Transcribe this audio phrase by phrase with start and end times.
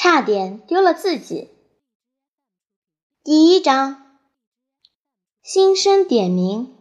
[0.00, 1.50] 差点丢了自己。
[3.24, 4.20] 第一章，
[5.42, 6.72] 新生点名。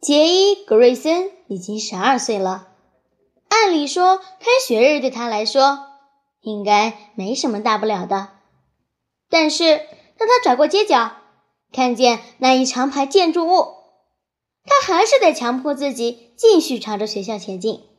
[0.00, 2.74] 杰伊·格瑞森已经十二岁了，
[3.50, 5.86] 按理说，开学日对他来说
[6.40, 8.30] 应该没什么大不了的。
[9.28, 9.76] 但是，
[10.18, 11.18] 当他转过街角，
[11.70, 13.76] 看见那一长排建筑物，
[14.64, 17.93] 他还是得强迫自己继续朝着学校前进。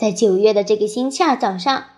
[0.00, 1.90] 在九月的这个星期二早上，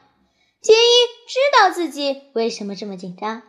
[0.60, 3.43] 杰伊知道自己为什么这么紧张，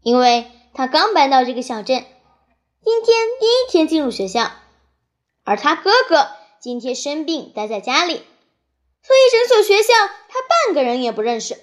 [0.00, 2.02] 因为他刚搬到这个小镇。
[2.82, 4.50] 今天第一天进入学校，
[5.44, 6.30] 而他哥哥
[6.62, 11.60] 今天生病待在家里，所以整所学校他半个人也不认识。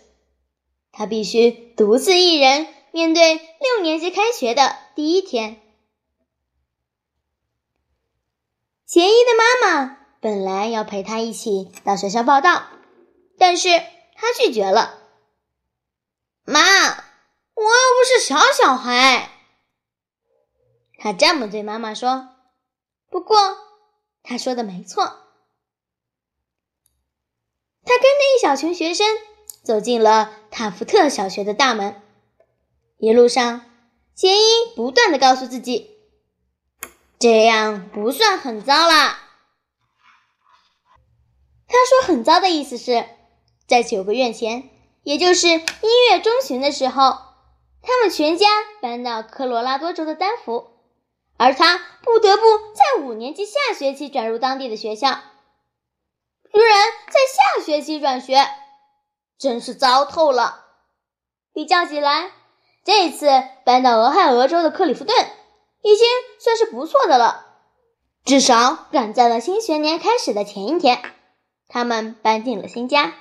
[0.92, 5.60] 他必须独自一人面对六年级开学的第一天。
[8.86, 12.64] 杰伊的妈妈本来要陪他一起到学校报道，
[13.38, 13.70] 但是
[14.16, 15.00] 他拒绝了。
[16.44, 19.32] 妈，我又不是小小孩。
[20.98, 22.30] 他这么对妈妈说，
[23.10, 23.38] 不过
[24.22, 25.06] 他说的没错。
[27.86, 29.08] 他跟着一小群学生
[29.64, 32.02] 走进了塔福特小学的大门。
[32.98, 33.62] 一路上，
[34.14, 35.92] 杰伊不断的告诉自己，
[37.18, 39.29] 这样不算很糟啦。
[41.70, 43.06] 他说“很糟”的意思是，
[43.68, 44.70] 在九个月前，
[45.04, 47.18] 也就是一月中旬的时候，
[47.82, 48.48] 他们全家
[48.82, 50.74] 搬到科罗拉多州的丹佛。
[51.38, 55.12] 而他不得不在五年级下学期转入当地的学校，
[56.52, 57.20] 居然在
[57.62, 58.46] 下学期转学，
[59.38, 60.66] 真是糟透了。
[61.54, 62.32] 比较起来，
[62.84, 63.28] 这次
[63.64, 65.16] 搬到俄亥俄州的克里夫顿
[65.82, 66.06] 已经
[66.40, 67.46] 算是不错的了，
[68.26, 71.02] 至少赶在了新学年开始的前一天，
[71.70, 73.16] 他们搬进了新家。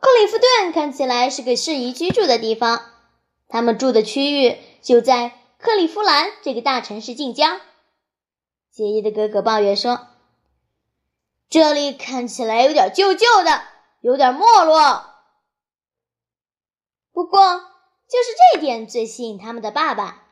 [0.00, 2.80] 克里夫顿看起来是个适宜居住的地方，
[3.48, 5.36] 他们住的区域就在。
[5.62, 7.60] 克利夫兰这个大城市近郊，
[8.70, 10.06] 杰伊的哥哥抱怨说
[11.50, 13.60] ：“这里看起来有点旧旧的，
[14.00, 15.04] 有点没落。”
[17.12, 20.22] 不过，就是这点最吸引他们的爸爸。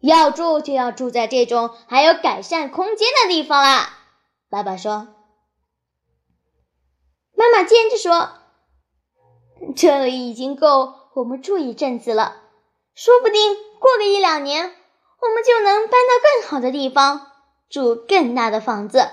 [0.00, 4.00] 要住就要住在这种还有改善空间的地方啦，
[4.52, 5.08] 爸爸说。
[7.34, 8.34] 妈妈接着说
[9.74, 12.36] ：“这里已经够我们住一阵子了，
[12.94, 17.32] 说不定……”过个一两年，我们就能搬到更好的地方，
[17.70, 19.08] 住更大的房子。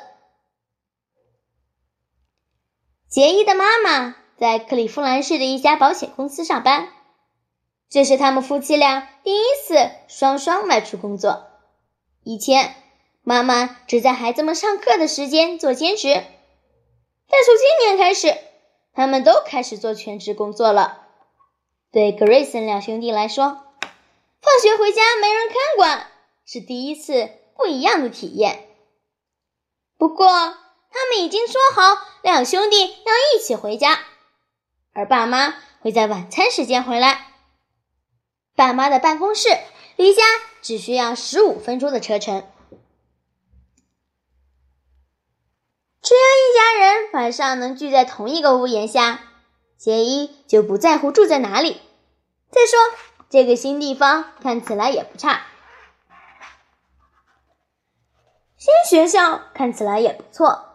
[3.08, 6.92] 杰伊的妈妈在克利夫兰市的一家保险公司上班，
[7.90, 11.48] 这是他们夫妻俩第一次双双外出工作。
[12.24, 12.76] 以前，
[13.30, 18.36] 妈妈只在孩子们上课的时间做兼职，但从今年开始，
[18.92, 21.06] 他们都开始做全职工作了。
[21.92, 23.46] 对格瑞森两兄弟来说，
[24.42, 26.08] 放学回家没人看管，
[26.44, 28.68] 是第一次不一样的体验。
[30.00, 34.00] 不过，他们已经说好，两兄弟要一起回家，
[34.92, 37.28] 而爸妈会在晚餐时间回来。
[38.56, 39.50] 爸妈的办公室
[39.98, 40.24] 离家
[40.64, 42.44] 只需要十五分钟的车程。
[46.09, 49.20] 只要一家人晚上能聚在同一个屋檐下，
[49.78, 51.80] 杰伊就不在乎住在哪里。
[52.50, 52.80] 再说。
[53.30, 55.44] 这个新地方看起来也不差，
[58.58, 60.66] 新学校看起来也不错。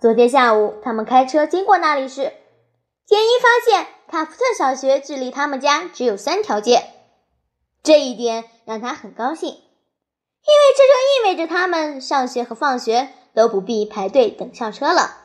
[0.00, 2.32] 昨天下午，他们开车经过那里时，
[3.06, 6.90] 杰伊发现卡夫特小学距离他们家只有三条街，
[7.84, 9.62] 这一点让他很高兴，因为
[10.76, 15.16] 这就意味着他们上学和放学都不必排队等校车了，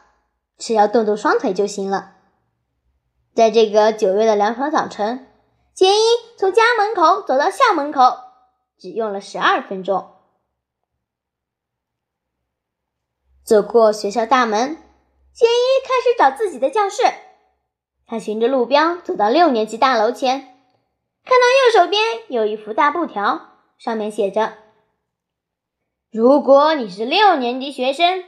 [0.57, 2.13] 只要动动双腿就行了。
[3.33, 5.27] 在这个九月的凉爽早晨。
[5.73, 6.03] 杰伊
[6.37, 8.01] 从家门口走到校门口，
[8.77, 10.09] 只用了十二分钟。
[13.43, 14.77] 走过学校大门，
[15.33, 17.03] 杰伊开始找自己的教室。
[18.07, 20.39] 他循着路标走到六年级大楼前，
[21.25, 24.53] 看到右手边有一幅大布条，上面写着
[26.15, 28.23] ：“如果你是六年级学生，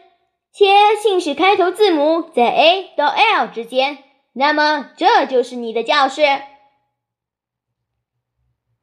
[0.51, 0.66] 且
[1.01, 4.00] 姓氏开头字母在 A 到 L 之间，
[4.34, 6.22] 那么这就是你的教室。”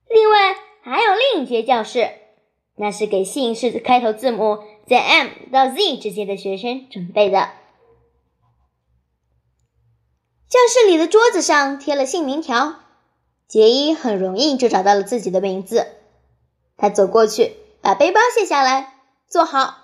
[0.08, 2.12] 另外还有另一节教室，
[2.76, 7.50] 那是给姓氏开头字母在 M 到 Z 之间的学生准备的。
[10.48, 12.76] 教室里的桌子上贴了姓名条，
[13.46, 15.88] 杰伊很容易就找到了自己的名字。
[16.78, 17.52] 他走过去，
[17.82, 18.93] 把背包卸下来，
[19.34, 19.78] 坐好，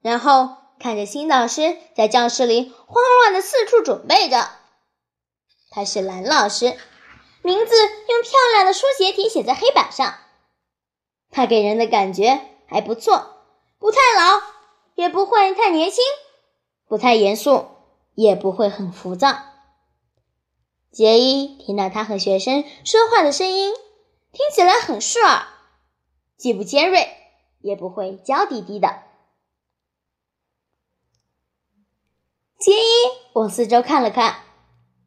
[0.00, 4.48] 然后看着新导师在教室里慌乱的四处准备着。
[5.70, 6.74] 他是蓝老师，
[7.42, 10.14] 名字用漂亮的书写体写在黑板上。
[11.30, 13.44] 他给人的感觉还不错，
[13.78, 14.40] 不太老，
[14.94, 16.02] 也不会太年轻，
[16.88, 17.66] 不太严肃，
[18.14, 19.36] 也不会很浮躁。
[20.90, 23.74] 杰伊听到他和学生说话的声音，
[24.32, 25.46] 听起来很顺耳，
[26.38, 27.23] 既不尖锐，
[27.64, 29.02] 也不会娇滴滴的。
[32.58, 32.92] 杰伊
[33.32, 34.42] 往四周看了看。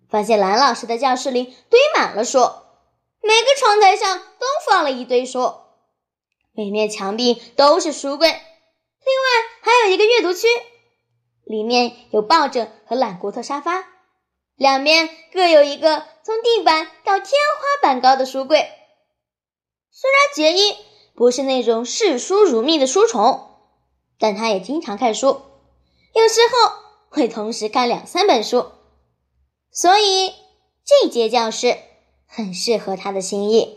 [0.09, 5.53] 发现蓝老师的教室里堆满了书，每个窗台上都放了一堆书，
[6.53, 8.29] 每面墙壁都是书柜。
[8.29, 8.41] 另外
[9.61, 10.47] 还有一个阅读区，
[11.43, 13.85] 里面有抱枕和懒骨头沙发，
[14.55, 18.59] 两边各有一个从地板到天花板高的书柜。
[19.91, 20.77] 虽然杰伊
[21.17, 23.49] 不是那种视书如命的书虫，
[24.19, 25.41] 但他也经常看书，
[26.13, 26.73] 有时候
[27.09, 28.67] 会同时看两三本书。
[29.71, 30.31] 所以，
[30.85, 31.75] 这节教室
[32.27, 33.76] 很适合他的心意。